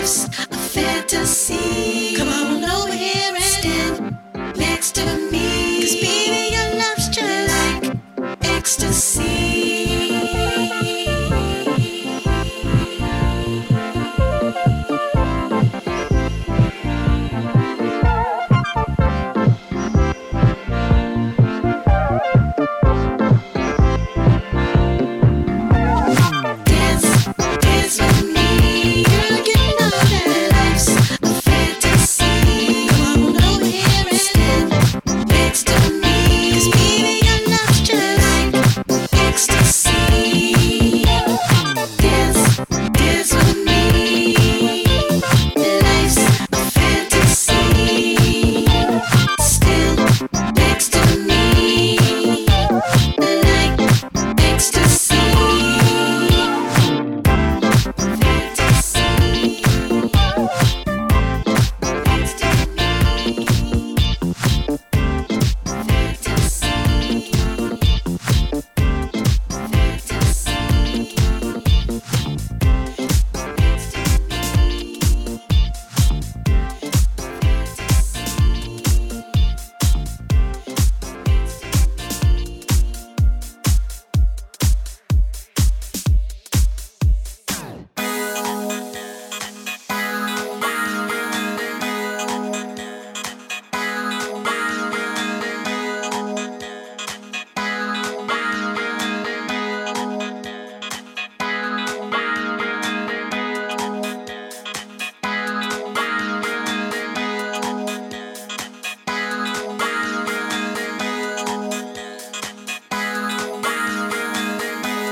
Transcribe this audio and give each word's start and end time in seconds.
life's 0.00 0.24
a 0.24 0.56
fantasy. 0.56 1.99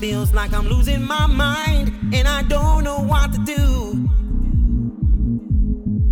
Like 0.00 0.52
I'm 0.52 0.68
losing 0.68 1.02
my 1.02 1.26
mind 1.26 2.14
and 2.14 2.28
I 2.28 2.42
don't 2.42 2.84
know 2.84 3.00
what 3.00 3.32
to 3.32 3.38
do. 3.44 4.08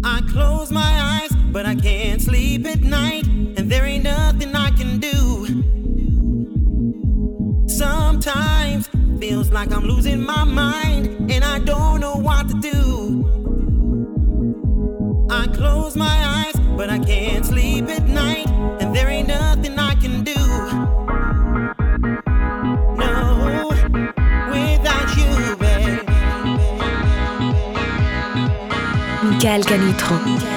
I 0.02 0.20
close 0.28 0.72
my 0.72 0.80
eyes, 0.82 1.30
but 1.52 1.66
I 1.66 1.76
can't 1.76 2.20
sleep 2.20 2.66
at 2.66 2.80
night, 2.80 3.26
and 3.28 3.70
there 3.70 3.84
ain't 3.84 4.02
nothing 4.02 4.56
I 4.56 4.70
can 4.70 4.98
do. 4.98 5.46
Sometimes 7.68 8.88
feels 9.20 9.50
like 9.50 9.70
I'm 9.70 9.84
losing 9.84 10.20
my 10.20 10.42
mind 10.42 11.30
and 11.30 11.44
I 11.44 11.60
don't 11.60 12.00
know 12.00 12.16
what 12.16 12.48
to 12.48 12.54
do. 12.54 13.24
I 15.30 15.46
close 15.46 15.94
my 15.94 16.16
eyes, 16.34 16.56
but 16.76 16.90
I 16.90 16.98
can't 16.98 17.46
sleep 17.46 17.88
at 17.88 18.08
night, 18.08 18.48
and 18.80 18.95
Michael 29.46 30.55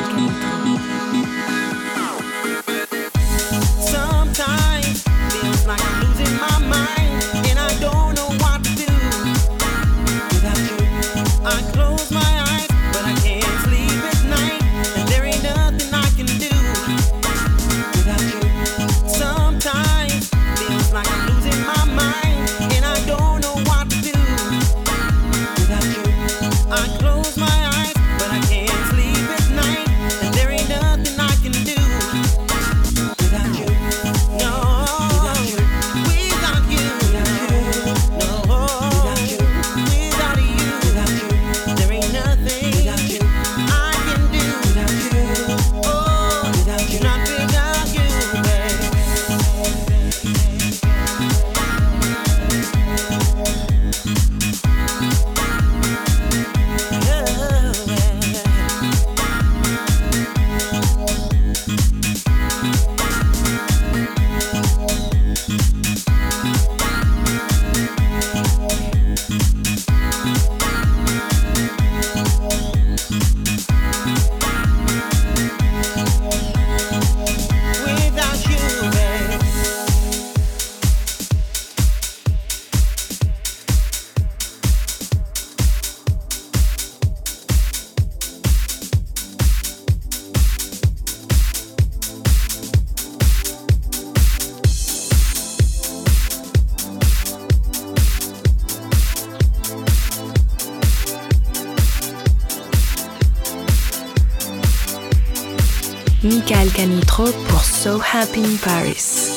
So 107.80 107.98
Happy 107.98 108.44
in 108.44 108.58
Paris. 108.58 109.29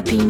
Happy 0.00 0.29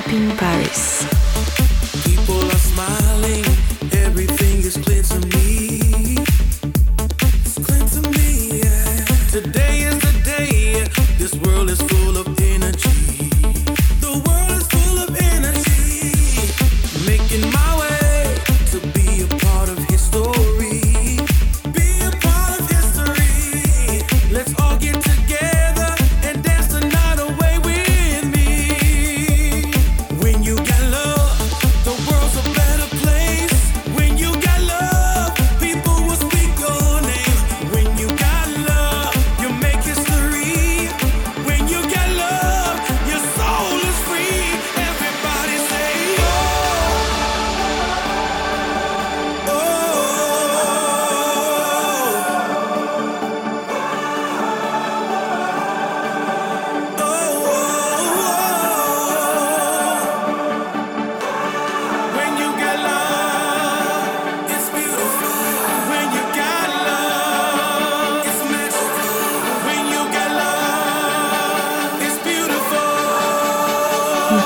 So 0.00 0.39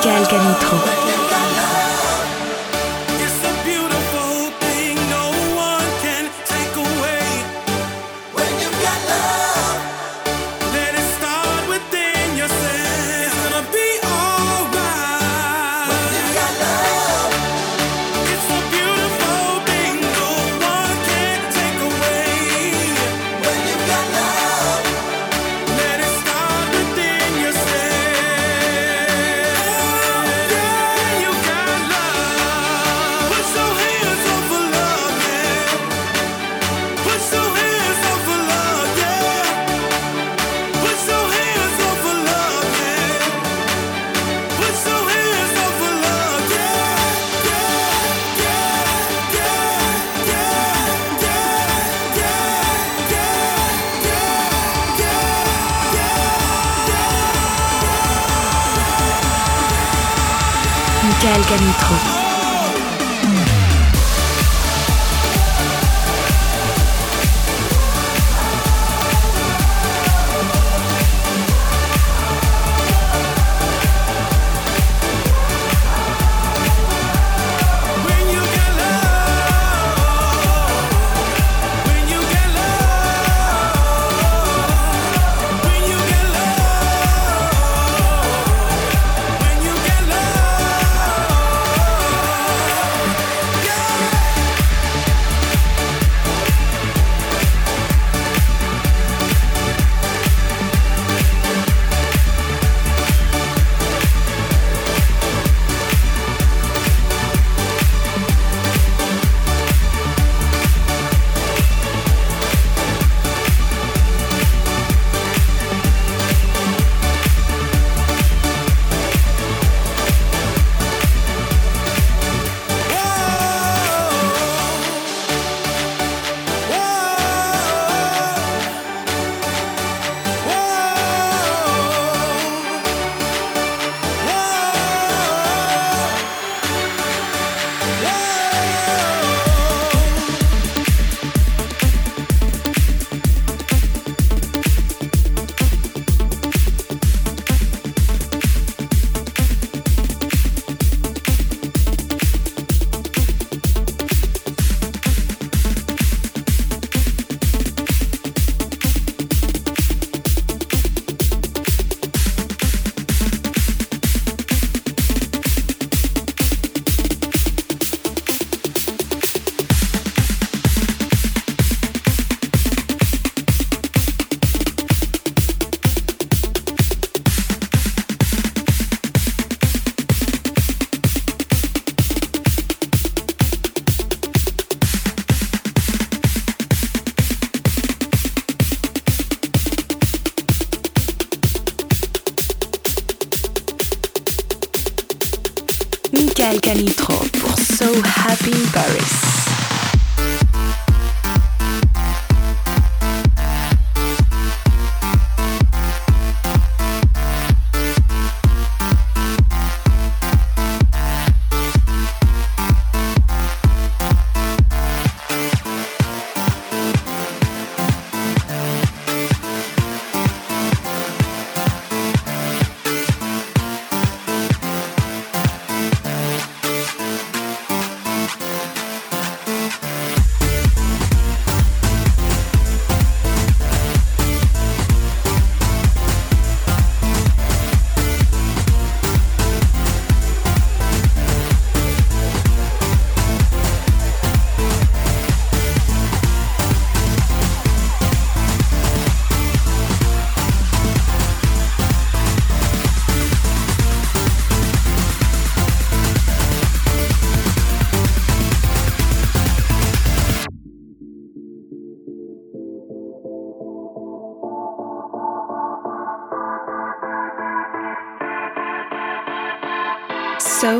Michael. 0.04 1.13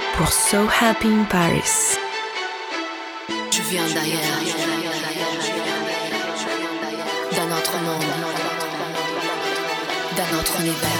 Pour 0.00 0.32
So 0.32 0.68
Happy 0.80 1.08
in 1.08 1.24
Paris. 1.24 1.98
Je 3.50 3.62
viens 3.62 3.82
d'ailleurs, 3.82 4.38
d'un 7.32 7.56
autre 7.56 7.72
monde, 7.78 8.04
d'un 10.16 10.38
autre 10.38 10.60
univers, 10.60 10.97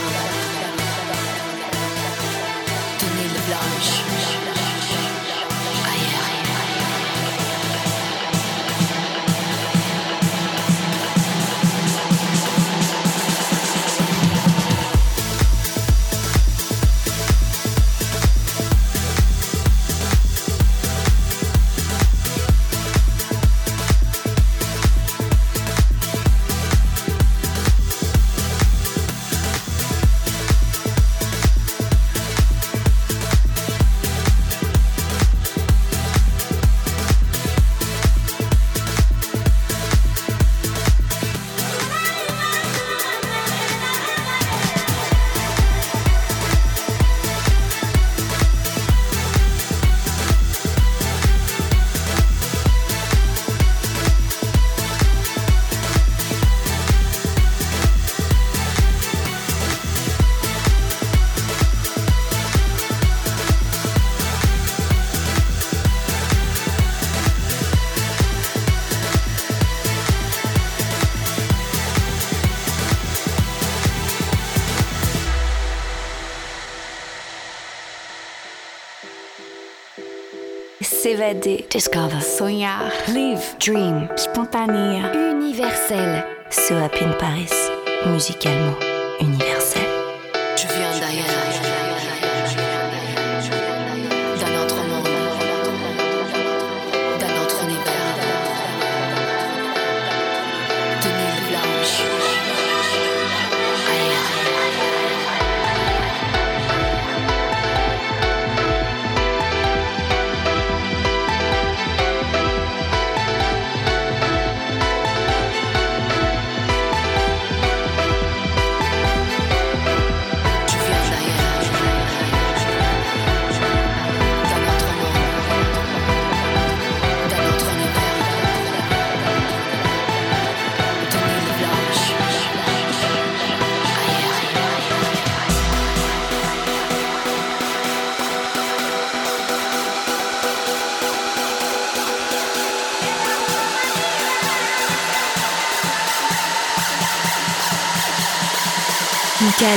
Discover. 81.35 82.21
Sonhar. 82.21 82.91
Live. 83.09 83.57
Dream. 83.59 84.09
Spontané. 84.17 85.03
Universel. 85.33 86.25
So 86.51 86.77
Happy 86.77 87.05
in 87.05 87.13
Paris. 87.19 87.71
Musicalement 88.07 88.77
universel. 89.21 89.48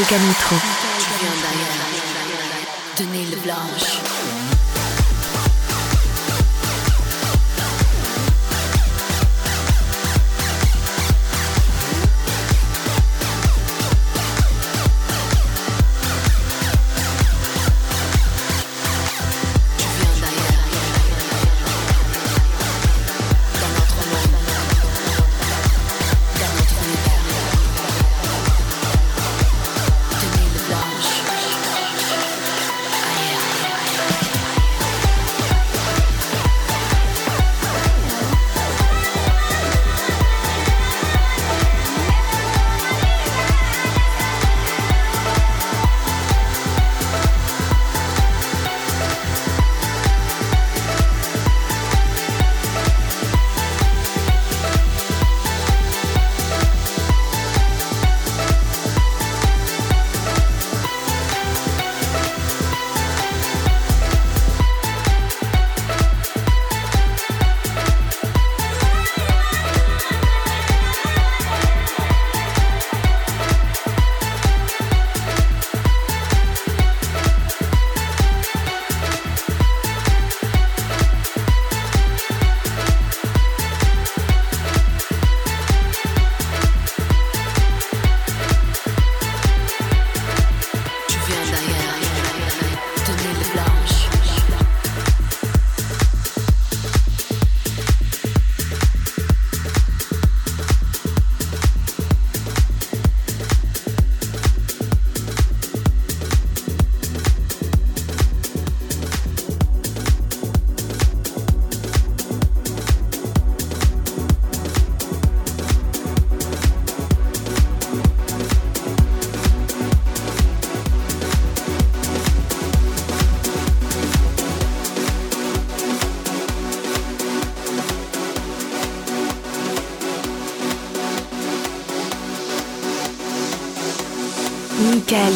Michael 0.02 0.20
Canitro. 0.20 0.56
Tu 0.98 1.04
viens 1.20 1.36
d'ailleurs, 3.06 3.30
de 3.30 3.36
Blanche. 3.44 4.61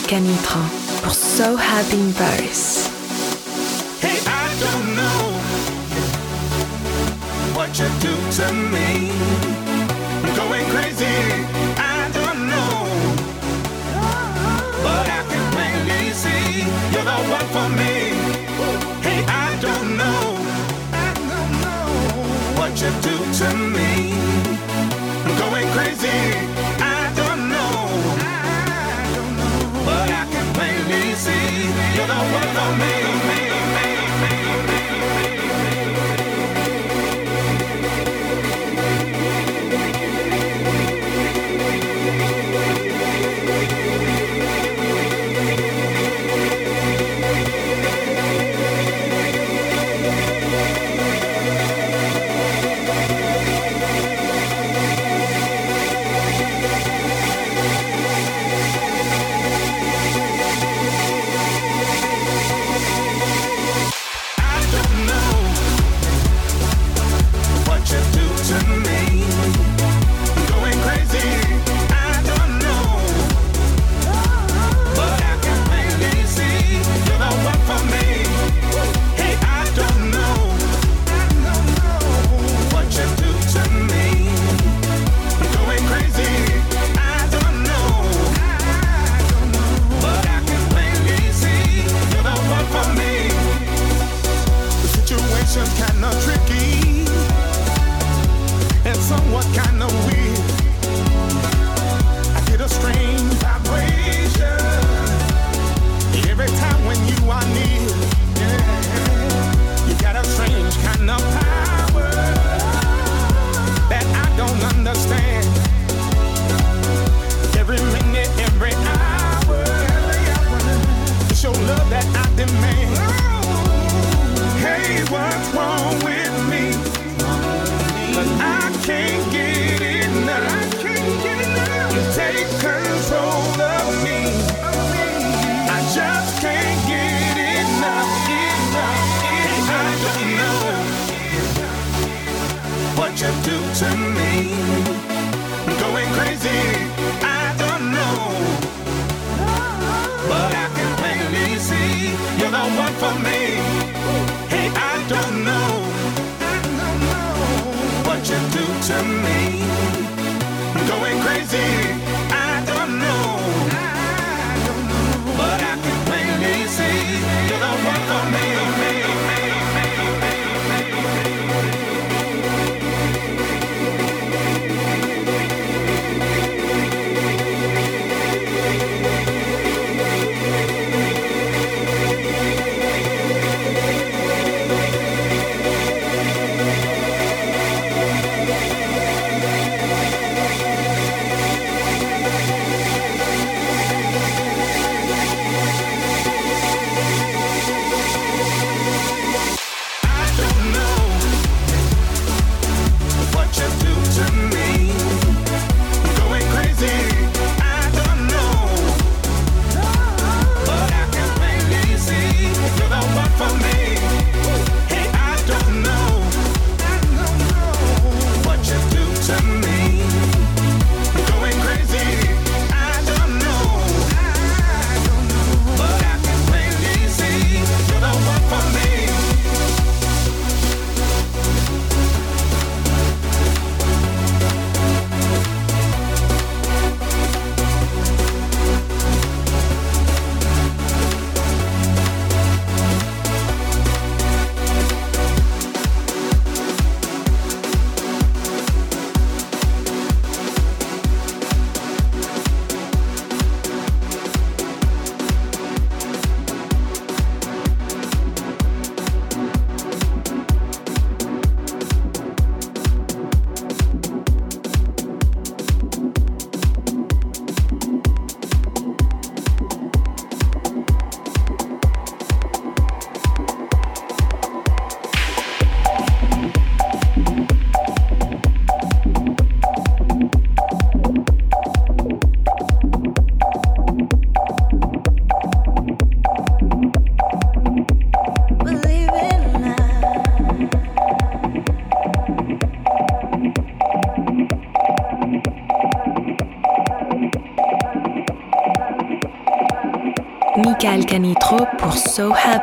Canitrot 0.08 0.60
pour 1.01 1.14
So 1.14 1.56
Happy 1.56 1.99
in 1.99 2.14
Paris. 2.14 2.88
Hey, 4.01 4.20
I 4.28 4.53
don't 4.60 4.95
know 4.95 5.32
what 7.56 7.70
you 7.80 7.88
do 7.99 8.14
to 8.38 8.53
me. 8.53 9.12
I'm 10.24 10.36
going 10.36 10.66
crazy. 10.70 11.55
on 32.58 32.80
me. 32.80 33.05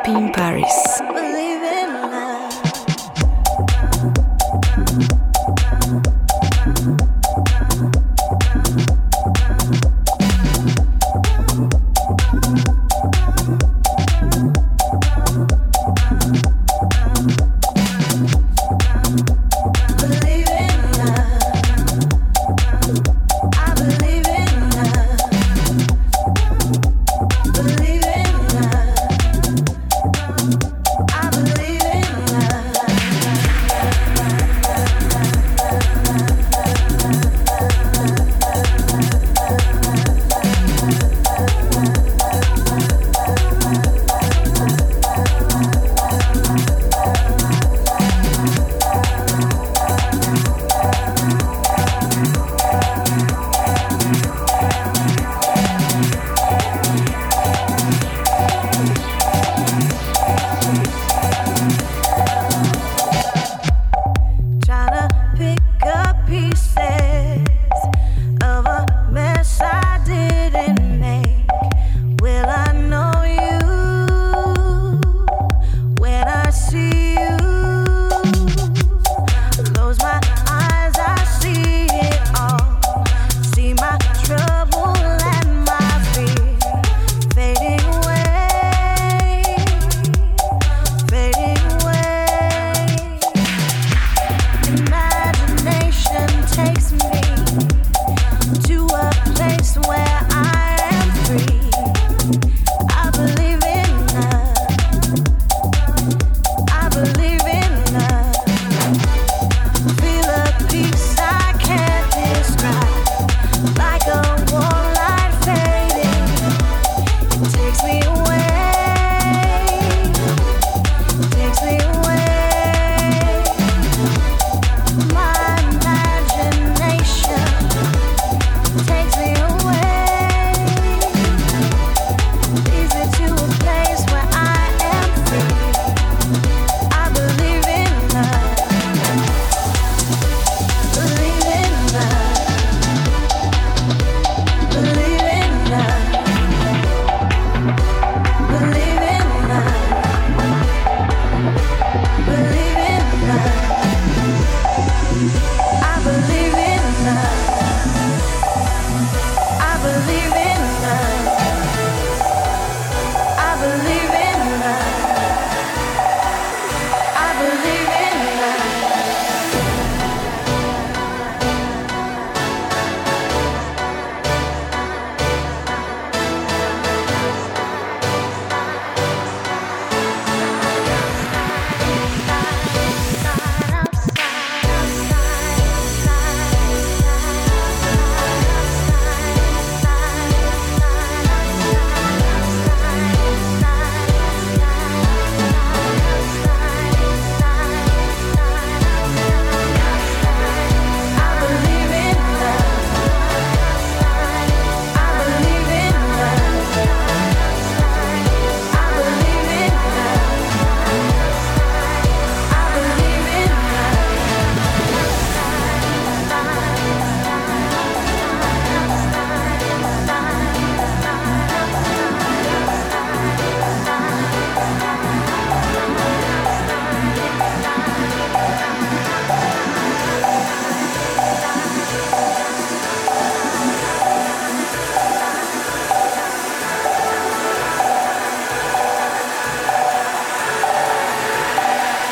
Happy 0.05 0.19
in 0.19 0.33
Paris. 0.33 0.72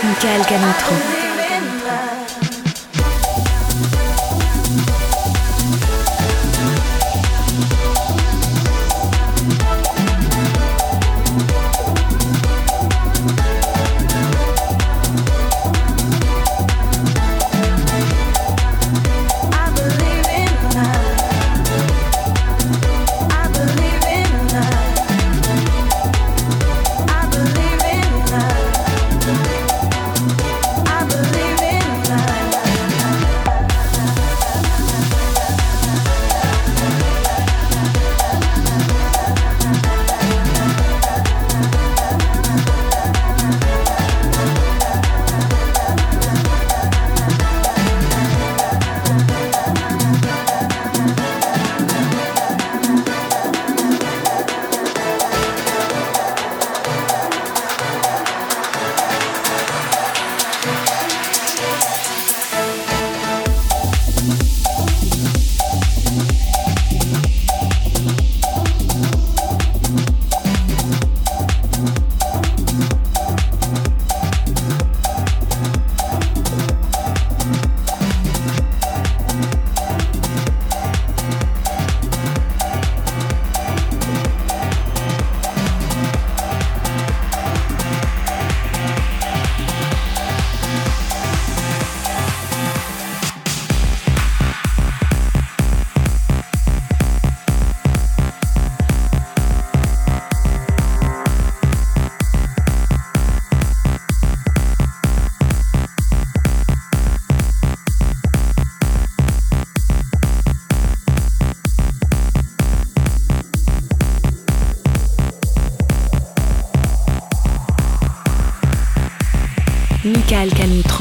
Michael 0.04 0.44
Canotron. 0.46 1.21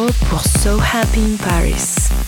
Electro 0.00 0.26
pour 0.28 0.44
So 0.44 0.78
Happy 0.80 1.20
in 1.20 1.36
Paris. 1.36 2.19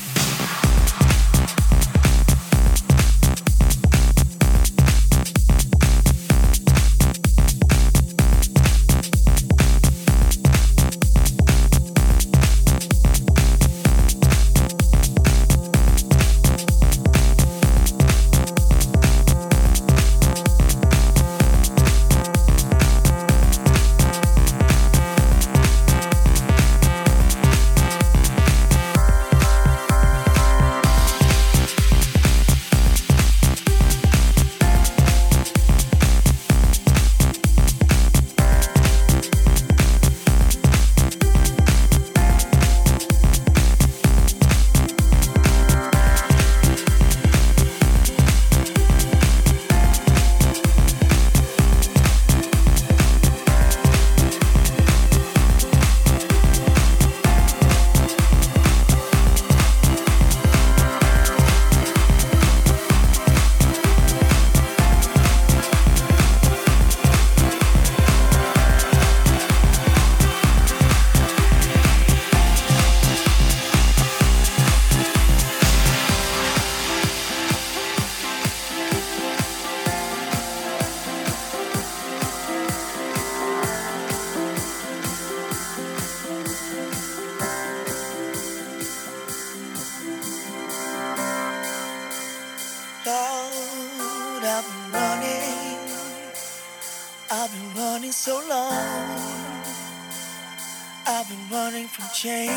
been 101.32 101.48
running 101.50 101.86
from 101.86 102.04
change. 102.14 102.50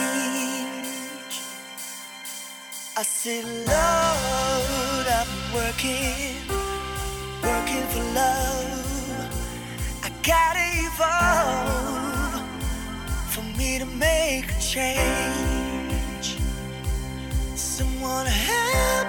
I 2.97 3.03
said, 3.03 3.45
Lord, 3.45 5.07
I've 5.17 5.27
been 5.31 5.47
working, 5.61 6.35
working 7.43 7.85
for 7.93 8.03
love. 8.21 9.29
I 10.03 10.09
gotta 10.23 10.67
evolve 10.87 12.43
for 13.33 13.43
me 13.57 13.79
to 13.79 13.85
make 13.85 14.51
a 14.51 14.59
change. 14.59 16.37
Someone 17.55 18.25
help. 18.25 19.04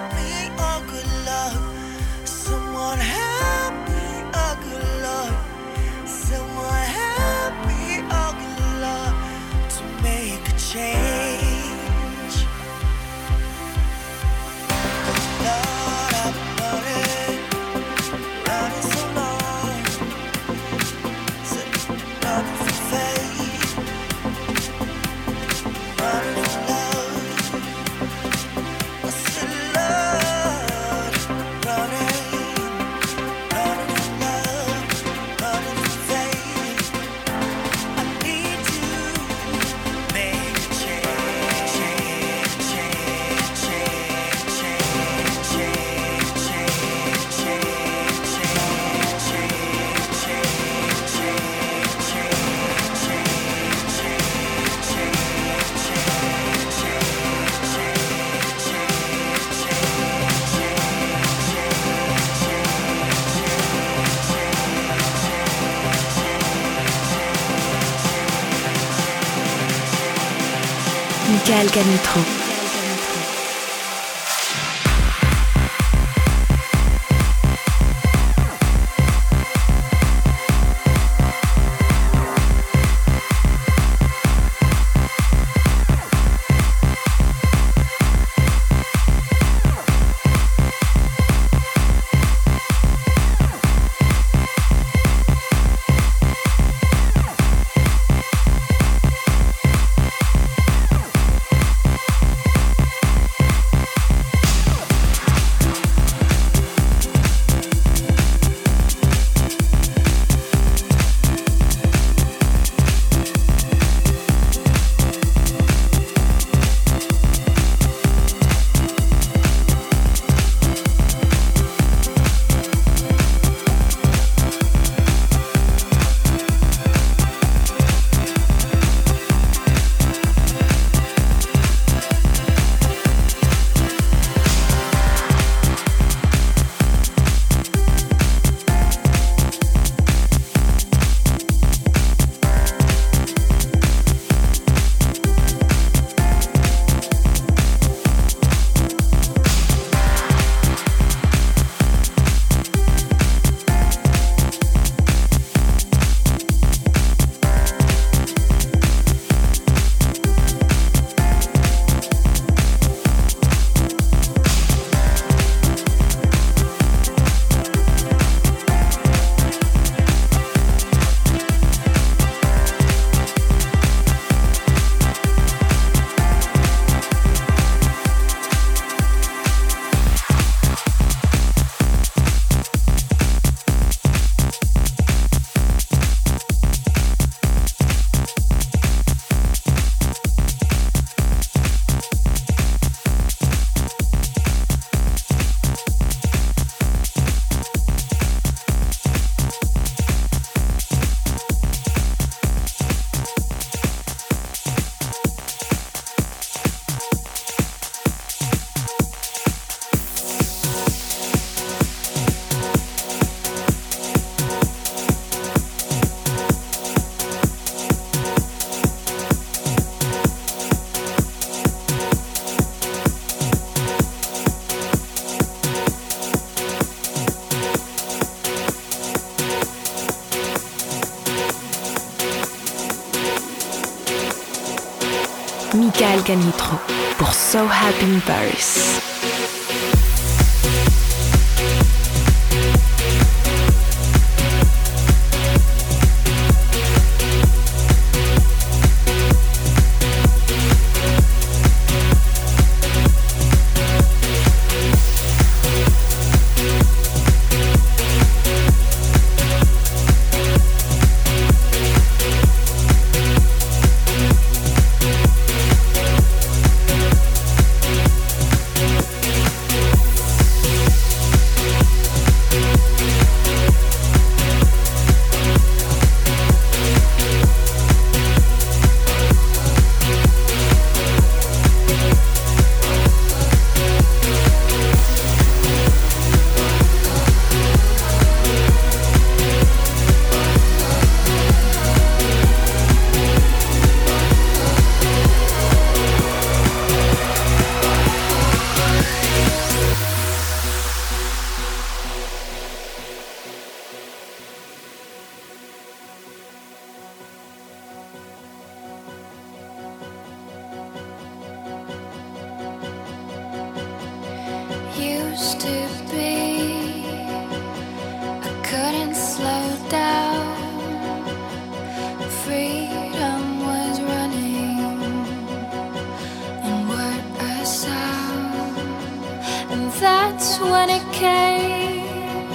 That's 330.36 330.58
when 330.60 330.90
it 330.90 331.12
came, 331.12 332.50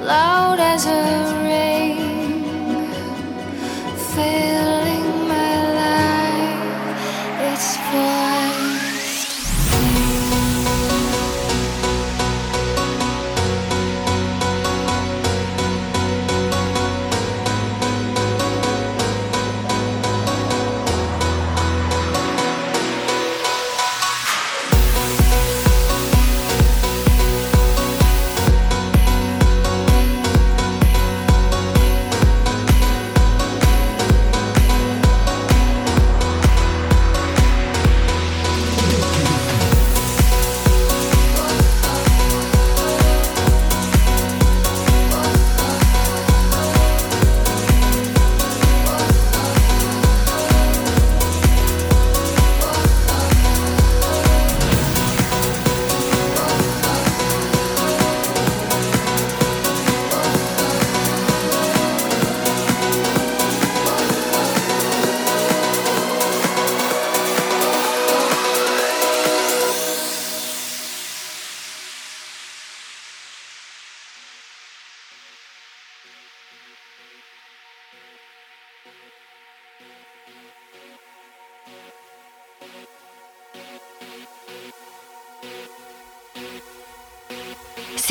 loud 0.00 0.60
as 0.60 0.86
a 0.86 1.44
rain, 1.44 1.71